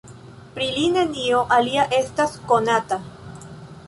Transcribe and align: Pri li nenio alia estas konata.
Pri 0.53 0.67
li 0.77 0.85
nenio 0.95 1.41
alia 1.57 1.83
estas 1.97 2.33
konata. 2.53 2.99